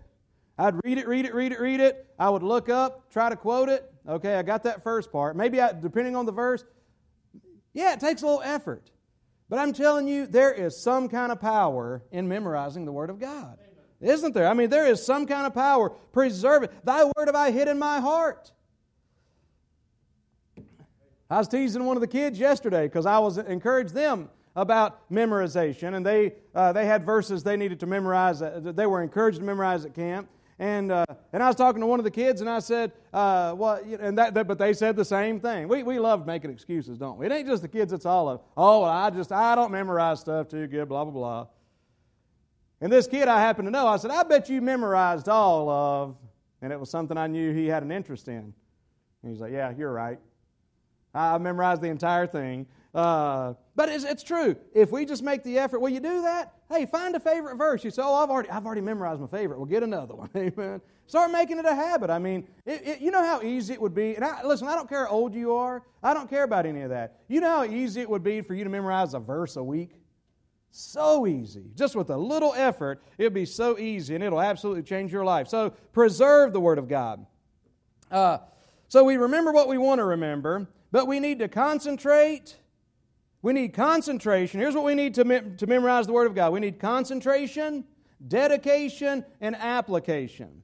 [0.58, 2.06] I'd read it, read it, read it, read it.
[2.18, 3.92] I would look up, try to quote it.
[4.08, 5.36] Okay, I got that first part.
[5.36, 6.64] Maybe I, depending on the verse,
[7.72, 8.90] yeah, it takes a little effort.
[9.48, 13.20] But I'm telling you, there is some kind of power in memorizing the Word of
[13.20, 13.58] God.
[14.00, 14.48] Isn't there?
[14.48, 15.90] I mean, there is some kind of power.
[15.90, 16.84] Preserve it.
[16.84, 18.52] Thy word have I hid in my heart.
[21.30, 25.94] I was teasing one of the kids yesterday because I was encouraged them about memorization,
[25.94, 28.40] and they uh, they had verses they needed to memorize.
[28.40, 32.00] They were encouraged to memorize at camp, and, uh, and I was talking to one
[32.00, 35.04] of the kids, and I said, uh, well, and that, that, but they said the
[35.04, 35.68] same thing.
[35.68, 37.26] We, we love making excuses, don't we?
[37.26, 40.48] It ain't just the kids, it's all of, oh, I just, I don't memorize stuff
[40.48, 41.46] too good, blah, blah, blah.
[42.80, 46.16] And this kid I happen to know, I said, I bet you memorized all of,
[46.60, 48.52] and it was something I knew he had an interest in.
[49.22, 50.18] And he's like, yeah, you're right.
[51.14, 52.66] I memorized the entire thing.
[52.94, 54.56] Uh, but it's, it's true.
[54.74, 56.54] If we just make the effort, will you do that?
[56.68, 57.84] Hey, find a favorite verse.
[57.84, 59.58] You say, oh, I've already, I've already memorized my favorite.
[59.58, 60.30] Well, get another one.
[60.36, 60.80] Amen.
[61.06, 62.10] Start making it a habit.
[62.10, 64.14] I mean, it, it, you know how easy it would be.
[64.14, 65.82] And I, listen, I don't care how old you are.
[66.02, 67.20] I don't care about any of that.
[67.28, 69.92] You know how easy it would be for you to memorize a verse a week?
[70.70, 71.64] So easy.
[71.74, 75.48] Just with a little effort, it'd be so easy and it'll absolutely change your life.
[75.48, 77.24] So preserve the Word of God.
[78.10, 78.38] Uh,
[78.88, 82.56] so we remember what we want to remember, but we need to concentrate
[83.40, 84.60] we need concentration.
[84.60, 85.24] Here's what we need to,
[85.56, 87.84] to memorize the Word of God we need concentration,
[88.26, 90.62] dedication, and application.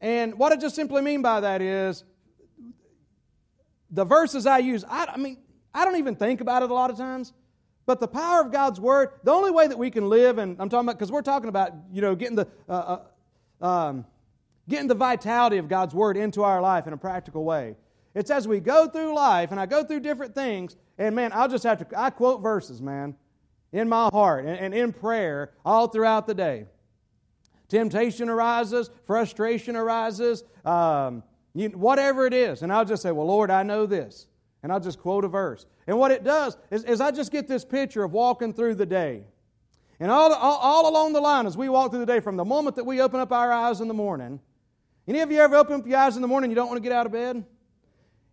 [0.00, 2.04] And what I just simply mean by that is
[3.90, 5.38] the verses I use, I, I mean,
[5.72, 7.32] I don't even think about it a lot of times.
[7.84, 10.68] But the power of God's Word, the only way that we can live, and I'm
[10.68, 12.98] talking about, because we're talking about, you know, getting the, uh,
[13.60, 14.04] uh, um,
[14.68, 17.76] getting the vitality of God's Word into our life in a practical way.
[18.14, 21.48] It's as we go through life, and I go through different things, and man, I'll
[21.48, 23.16] just have to, I quote verses, man,
[23.72, 26.66] in my heart and, and in prayer all throughout the day.
[27.68, 31.22] Temptation arises, frustration arises, um,
[31.54, 32.60] you, whatever it is.
[32.60, 34.26] And I'll just say, Well, Lord, I know this.
[34.62, 35.66] And I'll just quote a verse.
[35.86, 38.86] And what it does is, is I just get this picture of walking through the
[38.86, 39.24] day.
[39.98, 42.44] And all, all, all, along the line, as we walk through the day, from the
[42.44, 44.38] moment that we open up our eyes in the morning,
[45.08, 46.82] any of you ever open up your eyes in the morning you don't want to
[46.82, 47.44] get out of bed?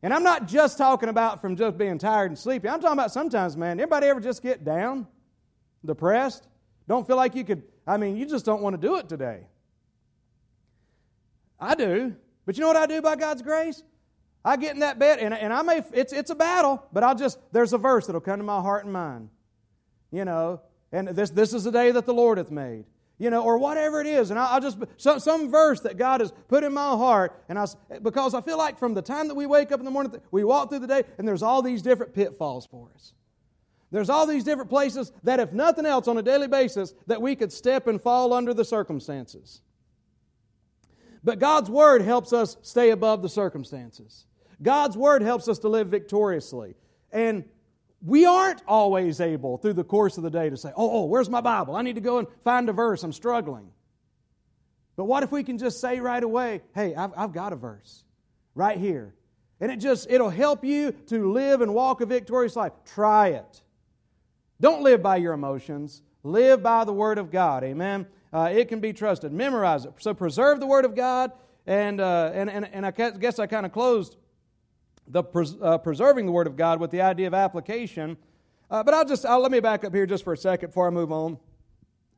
[0.02, 2.70] And I'm not just talking about from just being tired and sleepy.
[2.70, 5.08] I'm talking about sometimes, man, everybody ever just get down,
[5.84, 6.48] depressed,
[6.88, 9.48] don't feel like you could, I mean, you just don't want to do it today.
[11.60, 12.16] I do.
[12.46, 13.84] But you know what I do by God's grace?
[14.44, 17.16] I get in that bed, and, and I may, it's, it's a battle, but I'll
[17.16, 19.30] just, there's a verse that'll come to my heart and mind.
[20.12, 22.86] You know, and this, this is the day that the Lord hath made
[23.20, 24.32] you know, or whatever it is.
[24.32, 27.44] And I'll just, some, some verse that God has put in my heart.
[27.50, 27.66] And I,
[28.02, 30.44] because I feel like from the time that we wake up in the morning, we
[30.44, 33.14] walk through the day, and there's all these different pitfalls for us.
[33.92, 37.36] There's all these different places that, if nothing else, on a daily basis, that we
[37.36, 39.62] could step and fall under the circumstances.
[41.24, 44.26] But God's Word helps us stay above the circumstances.
[44.62, 46.76] God's Word helps us to live victoriously.
[47.12, 47.46] And
[48.02, 51.30] we aren't always able through the course of the day to say, oh, oh, where's
[51.30, 51.76] my Bible?
[51.76, 53.04] I need to go and find a verse.
[53.04, 53.72] I'm struggling.
[54.96, 58.04] But what if we can just say right away, hey, I've, I've got a verse
[58.56, 59.14] right here.
[59.62, 62.72] And it just, it'll help you to live and walk a victorious life.
[62.86, 63.62] Try it.
[64.62, 66.02] Don't live by your emotions.
[66.24, 67.64] Live by the Word of God.
[67.64, 68.08] Amen.
[68.32, 69.34] Uh, it can be trusted.
[69.34, 69.94] Memorize it.
[70.00, 71.32] So preserve the Word of God.
[71.66, 74.16] And, uh, and, and, and I guess I kind of closed
[75.10, 78.16] the pres- uh, preserving the Word of God with the idea of application.
[78.70, 80.88] Uh, but I'll just, I'll, let me back up here just for a second before
[80.88, 81.38] I move on.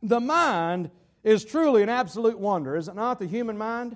[0.04, 0.92] The mind
[1.24, 3.20] is truly an absolute wonder, is it not?
[3.20, 3.96] The human mind?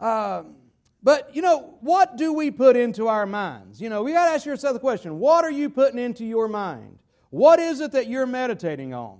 [0.00, 0.44] Uh,
[1.02, 3.80] but, you know, what do we put into our minds?
[3.80, 6.48] You know, we got to ask yourself the question what are you putting into your
[6.48, 6.98] mind?
[7.30, 9.18] What is it that you're meditating on?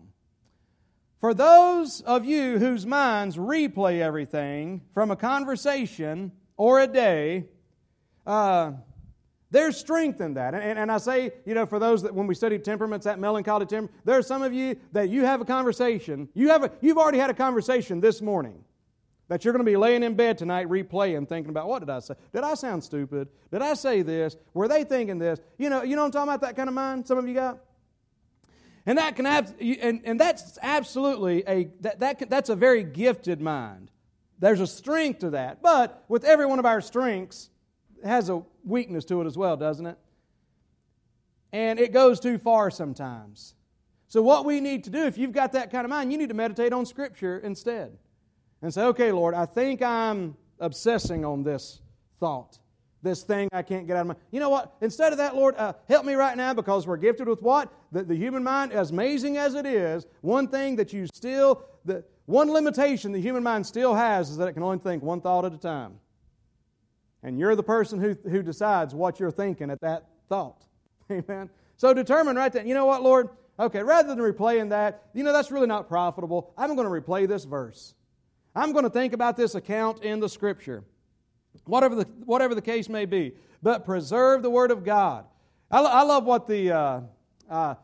[1.20, 7.46] For those of you whose minds replay everything from a conversation or a day,
[8.28, 8.72] uh,
[9.50, 10.54] there's strength in that.
[10.54, 13.64] And, and, I say, you know, for those that when we study temperaments, that melancholy
[13.64, 16.28] temper, there are some of you that you have a conversation.
[16.34, 18.62] You have a, you've already had a conversation this morning
[19.28, 22.00] that you're going to be laying in bed tonight replaying, thinking about what did I
[22.00, 22.14] say?
[22.34, 23.28] Did I sound stupid?
[23.50, 24.36] Did I say this?
[24.52, 25.40] Were they thinking this?
[25.56, 27.58] You know, you know I'm talking about that kind of mind some of you got?
[28.84, 33.90] And that can and, and that's absolutely a that, that that's a very gifted mind.
[34.38, 35.62] There's a strength to that.
[35.62, 37.50] But with every one of our strengths,
[38.04, 39.98] has a weakness to it as well, doesn't it?
[41.52, 43.54] And it goes too far sometimes.
[44.08, 46.30] So, what we need to do, if you've got that kind of mind, you need
[46.30, 47.96] to meditate on Scripture instead.
[48.62, 51.80] And say, okay, Lord, I think I'm obsessing on this
[52.18, 52.58] thought,
[53.02, 54.14] this thing I can't get out of my.
[54.30, 54.74] You know what?
[54.80, 57.72] Instead of that, Lord, uh, help me right now because we're gifted with what?
[57.92, 62.02] The, the human mind, as amazing as it is, one thing that you still, the,
[62.26, 65.44] one limitation the human mind still has is that it can only think one thought
[65.44, 66.00] at a time.
[67.22, 70.64] And you're the person who, who decides what you're thinking at that thought.
[71.10, 71.50] Amen.
[71.76, 73.30] So determine right then, you know what, Lord?
[73.58, 76.52] Okay, rather than replaying that, you know, that's really not profitable.
[76.56, 77.94] I'm going to replay this verse.
[78.54, 80.84] I'm going to think about this account in the Scripture,
[81.64, 83.32] whatever the, whatever the case may be.
[83.62, 85.24] But preserve the Word of God.
[85.70, 87.00] I, I love what the, uh,
[87.50, 87.74] uh,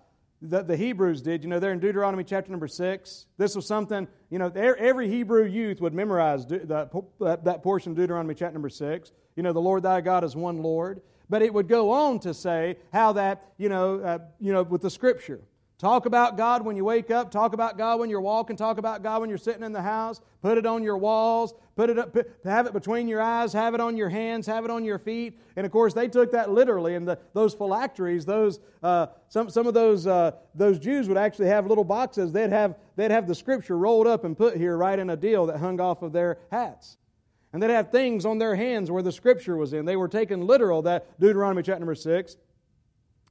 [0.48, 1.42] the, the Hebrews did.
[1.42, 3.26] You know, there in Deuteronomy chapter number 6.
[3.36, 8.34] This was something, you know, every Hebrew youth would memorize that, that portion of Deuteronomy
[8.34, 9.12] chapter number 6.
[9.36, 11.00] You know, the Lord thy God is one Lord.
[11.30, 14.82] But it would go on to say how that, you know, uh, you know, with
[14.82, 15.40] the Scripture.
[15.84, 17.30] Talk about God when you wake up.
[17.30, 18.56] Talk about God when you're walking.
[18.56, 20.18] Talk about God when you're sitting in the house.
[20.40, 21.52] Put it on your walls.
[21.76, 22.14] Put it up.
[22.14, 23.52] Put, have it between your eyes.
[23.52, 24.46] Have it on your hands.
[24.46, 25.38] Have it on your feet.
[25.56, 26.94] And of course, they took that literally.
[26.94, 31.48] And the, those phylacteries, those uh, some some of those uh, those Jews would actually
[31.48, 32.32] have little boxes.
[32.32, 35.44] They'd have they'd have the Scripture rolled up and put here right in a deal
[35.48, 36.96] that hung off of their hats.
[37.52, 39.84] And they'd have things on their hands where the Scripture was in.
[39.84, 40.80] They were taken literal.
[40.80, 42.38] That Deuteronomy chapter number six.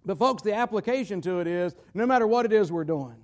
[0.06, 3.16] But, folks, the application to it is no matter what it is we're doing,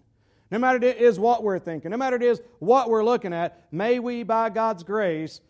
[0.51, 3.67] no matter it is what we're thinking, no matter it is what we're looking at,
[3.71, 5.41] may we, by God's grace,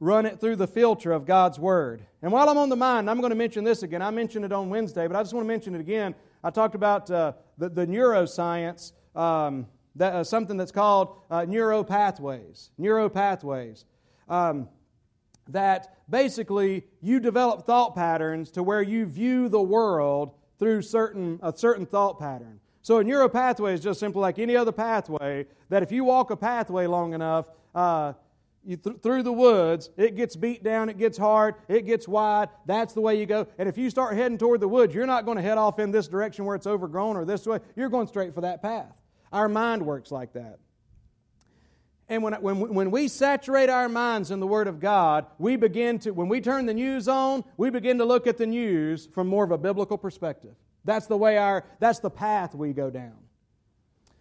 [0.00, 2.04] run it through the filter of God's Word.
[2.20, 4.02] And while I'm on the mind, I'm going to mention this again.
[4.02, 6.14] I mentioned it on Wednesday, but I just want to mention it again.
[6.42, 12.70] I talked about uh, the, the, neuroscience, um, that, uh, something that's called uh, neuropathways.
[12.78, 13.84] Neuropathways.
[14.28, 14.68] Um,
[15.48, 21.56] that basically you develop thought patterns to where you view the world through certain, a
[21.56, 22.60] certain thought pattern.
[22.82, 26.30] So a neural pathway is just simply like any other pathway, that if you walk
[26.30, 28.12] a pathway long enough, uh,
[28.62, 32.48] you th- through the woods, it gets beat down, it gets hard, it gets wide.
[32.66, 33.46] That's the way you go.
[33.58, 35.90] And if you start heading toward the woods, you're not going to head off in
[35.90, 37.60] this direction where it's overgrown or this way.
[37.76, 38.92] You're going straight for that path.
[39.32, 40.58] Our mind works like that.
[42.08, 45.98] And when, when, when we saturate our minds in the Word of God, we begin
[46.00, 49.26] to, when we turn the news on, we begin to look at the news from
[49.26, 50.54] more of a biblical perspective.
[50.84, 53.16] That's the way our, that's the path we go down.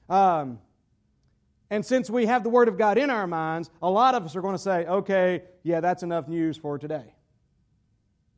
[0.09, 0.59] Um,
[1.69, 4.35] and since we have the Word of God in our minds, a lot of us
[4.35, 7.13] are going to say, okay, yeah, that's enough news for today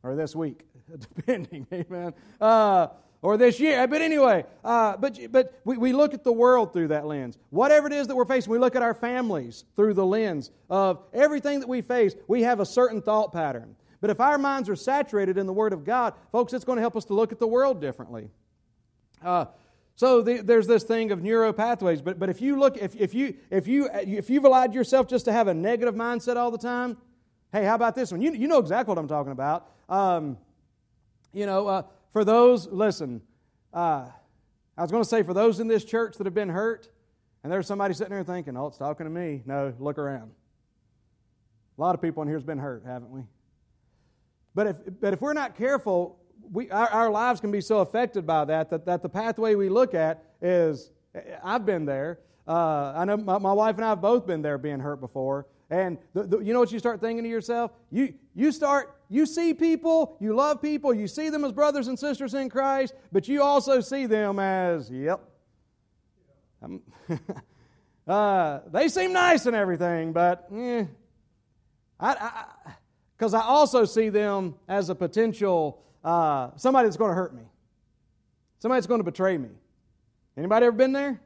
[0.02, 0.66] or this week,
[1.16, 2.14] depending, amen.
[2.40, 2.88] Uh,
[3.26, 3.88] or this year.
[3.88, 7.40] But anyway, uh, but, but we, we look at the world through that lens.
[7.50, 11.02] Whatever it is that we're facing, we look at our families through the lens of
[11.12, 12.14] everything that we face.
[12.28, 13.76] We have a certain thought pattern.
[14.00, 16.82] But if our minds are saturated in the Word of God, folks, it's going to
[16.82, 18.30] help us to look at the world differently.
[19.24, 19.46] Uh,
[19.96, 22.04] so the, there's this thing of neuro pathways.
[22.04, 25.26] But, but if you look, if, if, you, if, you, if you've allowed yourself just
[25.26, 26.98] to have a negative mindset all the time,
[27.52, 28.22] hey, how about this one?
[28.22, 29.68] You, you know exactly what I'm talking about.
[29.90, 30.38] Um,
[31.34, 31.82] you know, uh,
[32.16, 33.22] for those, listen,
[33.74, 34.06] uh,
[34.78, 36.88] I was going to say for those in this church that have been hurt,
[37.44, 39.44] and there's somebody sitting there thinking, oh, it's talking to me.
[39.46, 40.32] No, look around.
[41.78, 43.24] A lot of people in here has been hurt, haven't we?
[44.54, 46.18] But if, but if we're not careful,
[46.54, 49.68] we, our, our lives can be so affected by that, that that the pathway we
[49.68, 50.92] look at is
[51.44, 52.22] I've been there.
[52.48, 55.48] Uh, I know my, my, wife and I have both been there being hurt before.
[55.70, 57.72] And the, the, you know what you start thinking to yourself?
[57.90, 61.98] You, you start, you see people, you love people, you see them as brothers and
[61.98, 65.22] sisters in Christ, but you also see them as, yep.
[68.08, 70.86] uh, they seem nice and everything, but eh,
[72.00, 72.46] I,
[73.18, 77.36] because I, I, also see them as a potential uh, somebody that's going to hurt
[77.36, 77.44] me,
[78.60, 79.50] somebody that's going to betray me.
[80.38, 81.22] Anybody ever been there?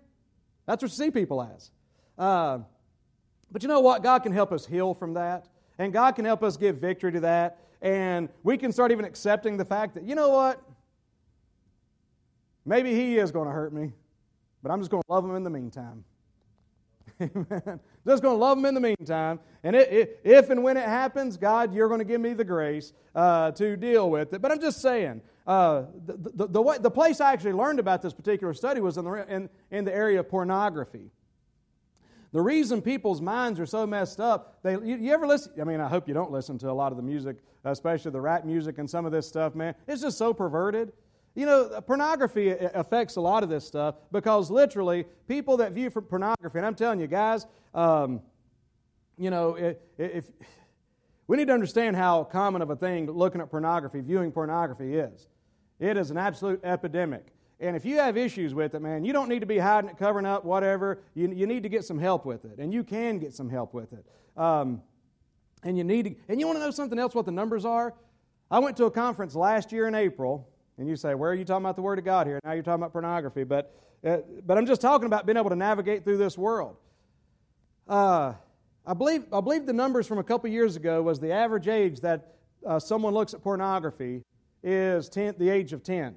[0.66, 1.72] That's what you see people as.
[2.18, 2.60] Uh,
[3.52, 4.04] but you know what?
[4.04, 5.48] God can help us heal from that.
[5.78, 7.60] And God can help us give victory to that.
[7.82, 10.62] And we can start even accepting the fact that, you know what?
[12.66, 13.94] Maybe He is going to hurt me,
[14.62, 16.04] but I'm just going to love Him in the meantime.
[17.22, 17.80] Amen.
[18.06, 19.40] Just going to love Him in the meantime.
[19.64, 22.44] And it, it, if and when it happens, God, you're going to give me the
[22.44, 24.42] grace uh, to deal with it.
[24.42, 28.02] But I'm just saying, uh, the, the, the, way, the, place I actually learned about
[28.02, 31.10] this particular study was in the, in, in the area of pornography.
[32.32, 35.54] The reason people's minds are so messed up, they, you, you, ever listen?
[35.60, 38.22] I mean, I hope you don't listen to a lot of the music, especially the
[38.22, 39.74] rap music and some of this stuff, man.
[39.88, 40.94] It's just so perverted.
[41.36, 46.58] You know, pornography affects a lot of this stuff because literally, people that view pornography,
[46.58, 48.22] and I'm telling you guys, um,
[49.18, 50.26] you know, if
[51.28, 55.28] we need to understand how common of a thing looking at pornography, viewing pornography is.
[55.80, 57.34] It is an absolute epidemic.
[57.60, 59.98] And if you have issues with it, man, you don't need to be hiding it,
[59.98, 61.02] covering up, whatever.
[61.14, 62.58] You, you need to get some help with it.
[62.58, 64.06] And you can get some help with it.
[64.38, 64.82] Um,
[65.64, 67.94] and you need to, and you want to know something else what the numbers are?
[68.50, 70.48] I went to a conference last year in April,
[70.78, 72.40] and you say, where are you talking about the Word of God here?
[72.46, 73.44] Now you're talking about pornography.
[73.44, 76.78] But, uh, but I'm just talking about being able to navigate through this world.
[77.90, 78.34] Uh,
[78.86, 82.00] I, believe, I believe the numbers from a couple years ago was the average age
[82.00, 82.36] that
[82.66, 84.24] uh, someone looks at pornography
[84.64, 86.16] is 10, the age of 10.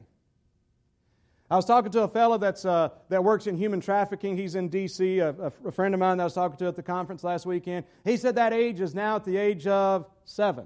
[1.52, 4.38] I was talking to a fellow that's, uh, that works in human trafficking.
[4.38, 6.82] He's in D.C., a, a, friend of mine that I was talking to at the
[6.82, 7.84] conference last weekend.
[8.06, 10.64] He said that age is now at the age of seven.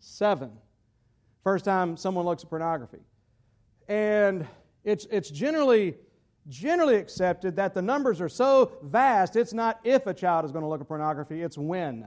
[0.00, 0.52] Seven.
[1.44, 3.00] First time someone looks at pornography.
[3.86, 4.46] And
[4.82, 5.96] it's, it's generally,
[6.48, 10.62] generally accepted that the numbers are so vast, it's not if a child is going
[10.62, 12.06] to look at pornography, it's when.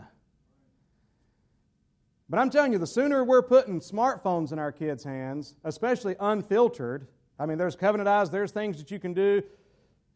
[2.29, 7.05] But I'm telling you, the sooner we're putting smartphones in our kids' hands, especially unfiltered,
[7.39, 9.41] I mean, there's covenant eyes, there's things that you can do.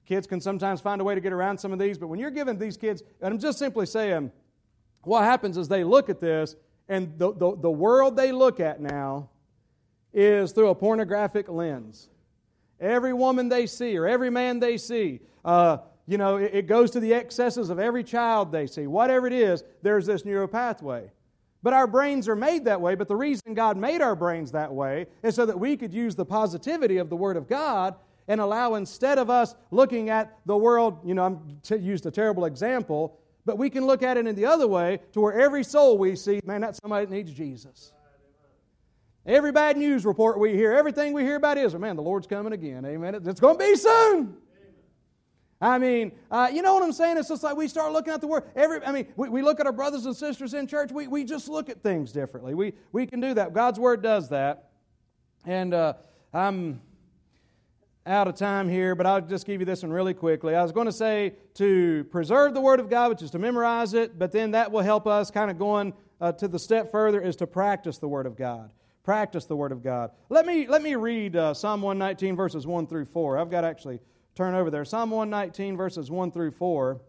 [0.05, 2.31] Kids can sometimes find a way to get around some of these, but when you're
[2.31, 4.31] giving these kids, and I'm just simply saying,
[5.03, 6.55] what happens is they look at this,
[6.89, 9.29] and the, the, the world they look at now
[10.13, 12.09] is through a pornographic lens.
[12.79, 16.91] Every woman they see, or every man they see, uh, you know, it, it goes
[16.91, 18.87] to the excesses of every child they see.
[18.87, 21.09] Whatever it is, there's this neural pathway.
[21.63, 22.93] But our brains are made that way.
[22.95, 26.15] But the reason God made our brains that way is so that we could use
[26.15, 27.95] the positivity of the Word of God
[28.27, 32.11] and allow, instead of us looking at the world, you know, I'm t- used a
[32.11, 35.63] terrible example, but we can look at it in the other way to where every
[35.63, 37.91] soul we see, man, that's somebody that needs Jesus.
[39.25, 42.51] Every bad news report we hear, everything we hear about Israel, man, the Lord's coming
[42.51, 42.85] again.
[42.85, 43.15] Amen.
[43.15, 44.35] It's going to be soon.
[45.63, 47.17] I mean, uh, you know what I'm saying?
[47.17, 48.43] It's just like we start looking at the word.
[48.53, 50.91] Every, I mean, we, we look at our brothers and sisters in church.
[50.91, 52.53] We, we just look at things differently.
[52.53, 53.53] We, we can do that.
[53.53, 54.71] God's word does that.
[55.45, 55.93] And uh,
[56.33, 56.81] I'm
[58.05, 60.53] out of time here, but I'll just give you this one really quickly.
[60.53, 63.93] I was going to say to preserve the word of God, which is to memorize
[63.93, 67.21] it, but then that will help us kind of going uh, to the step further
[67.21, 68.69] is to practice the word of God.
[69.05, 70.11] Practice the word of God.
[70.27, 73.37] Let me, let me read uh, Psalm 119, verses 1 through 4.
[73.37, 74.01] I've got actually
[74.35, 74.85] turn over there.
[74.85, 77.01] Psalm 119, verses 1 through 4.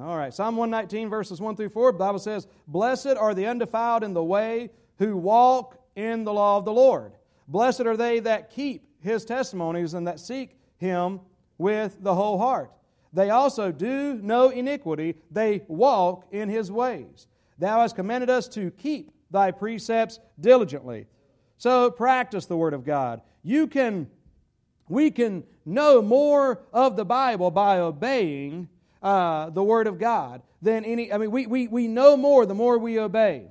[0.00, 4.02] All right, Psalm 119, verses 1 through 4, the Bible says, Blessed are the undefiled
[4.02, 7.12] in the way who walk in the law of the Lord.
[7.48, 11.20] Blessed are they that keep his testimonies and that seek him
[11.58, 12.72] with the whole heart.
[13.12, 17.26] They also do no iniquity, they walk in his ways.
[17.58, 21.06] Thou hast commanded us to keep thy precepts diligently.
[21.58, 23.20] So practice the Word of God.
[23.42, 24.08] You can,
[24.88, 28.68] we can know more of the Bible by obeying
[29.02, 32.54] uh, the Word of God than any, I mean, we, we, we know more the
[32.54, 33.48] more we obey.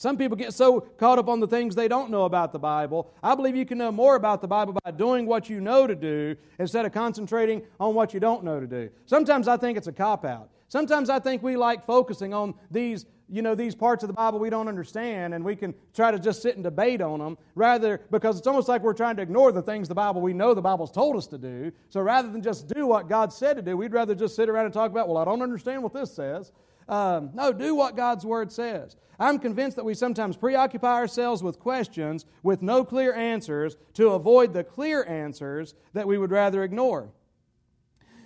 [0.00, 3.12] Some people get so caught up on the things they don't know about the Bible.
[3.22, 5.94] I believe you can know more about the Bible by doing what you know to
[5.94, 8.88] do instead of concentrating on what you don't know to do.
[9.04, 10.48] Sometimes I think it's a cop out.
[10.68, 14.38] Sometimes I think we like focusing on these, you know, these parts of the Bible
[14.38, 18.00] we don't understand, and we can try to just sit and debate on them, rather
[18.10, 20.62] because it's almost like we're trying to ignore the things the Bible we know the
[20.62, 21.70] Bible's told us to do.
[21.90, 24.64] So rather than just do what God said to do, we'd rather just sit around
[24.64, 26.52] and talk about, well, I don't understand what this says.
[26.90, 28.96] Um, no, do what God's Word says.
[29.20, 34.52] I'm convinced that we sometimes preoccupy ourselves with questions with no clear answers to avoid
[34.52, 37.12] the clear answers that we would rather ignore.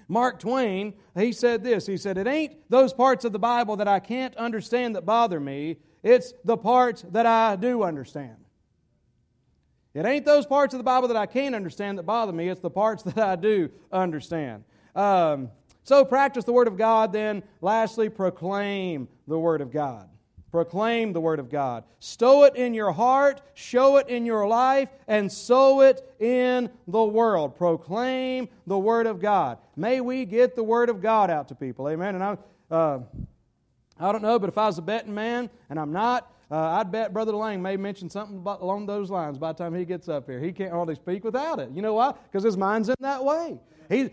[0.09, 1.87] Mark Twain, he said this.
[1.87, 5.41] He said, It ain't those parts of the Bible that I can't understand that bother
[5.41, 8.37] me, it's the parts that I do understand.
[9.93, 12.61] It ain't those parts of the Bible that I can't understand that bother me, it's
[12.61, 14.65] the parts that I do understand.
[14.95, 15.51] Um,
[15.85, 20.09] so practice the Word of God, then lastly, proclaim the Word of God.
[20.51, 21.85] Proclaim the Word of God.
[21.99, 27.05] Stow it in your heart, show it in your life, and sow it in the
[27.05, 27.57] world.
[27.57, 29.59] Proclaim the Word of God.
[29.76, 31.89] May we get the Word of God out to people.
[31.89, 32.14] Amen.
[32.14, 32.37] And I,
[32.70, 33.01] uh,
[33.99, 36.93] I don't know, but if I was a betting man, and I'm not, uh, I'd
[36.93, 40.09] bet Brother Lang may mention something about, along those lines by the time he gets
[40.09, 40.41] up here.
[40.41, 41.70] He can't hardly speak without it.
[41.74, 42.12] You know why?
[42.12, 43.59] Because his mind's in that way.
[43.89, 44.11] He,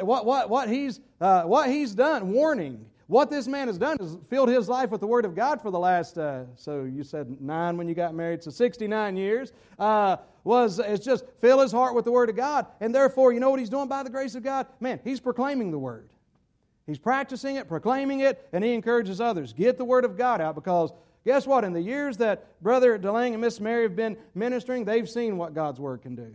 [0.00, 4.16] what, what, what, he's, uh, what he's done, warning, what this man has done is
[4.30, 7.40] filled his life with the Word of God for the last, uh, so you said
[7.42, 11.94] nine when you got married, so 69 years, uh, was it's just fill his heart
[11.94, 12.66] with the Word of God.
[12.80, 14.66] And therefore, you know what he's doing by the grace of God?
[14.80, 16.08] Man, he's proclaiming the Word.
[16.86, 19.52] He's practicing it, proclaiming it, and he encourages others.
[19.52, 20.90] Get the Word of God out because
[21.24, 21.64] guess what?
[21.64, 25.54] In the years that Brother DeLang and Miss Mary have been ministering, they've seen what
[25.54, 26.34] God's Word can do.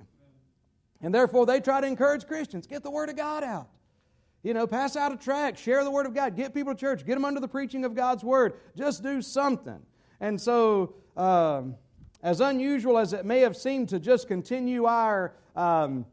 [1.01, 3.69] And therefore, they try to encourage Christians get the Word of God out.
[4.43, 7.05] You know, pass out a tract, share the Word of God, get people to church,
[7.05, 8.53] get them under the preaching of God's Word.
[8.75, 9.79] Just do something.
[10.19, 11.75] And so, um,
[12.23, 16.05] as unusual as it may have seemed to just continue our um,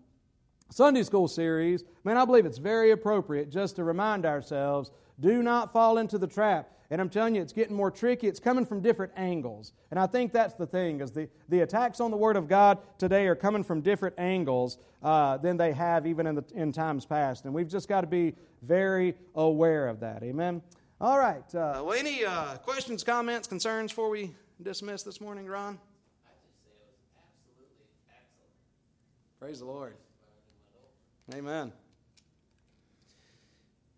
[0.70, 5.72] Sunday school series, man, I believe it's very appropriate just to remind ourselves do not
[5.72, 8.28] fall into the trap and I'm telling you, it's getting more tricky.
[8.28, 9.72] It's coming from different angles.
[9.90, 12.78] And I think that's the thing, is the, the attacks on the Word of God
[12.98, 17.06] today are coming from different angles uh, than they have even in, the, in times
[17.06, 17.44] past.
[17.44, 20.22] And we've just got to be very aware of that.
[20.22, 20.62] Amen?
[21.00, 21.44] All right.
[21.54, 24.32] Uh, well, any uh, questions, comments, concerns before we
[24.62, 25.78] dismiss this morning, Ron?
[26.24, 29.40] I just say it was absolutely excellent.
[29.40, 29.96] Praise the Lord.
[31.34, 31.72] Amen.